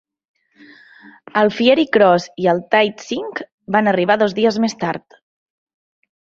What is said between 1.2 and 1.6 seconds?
El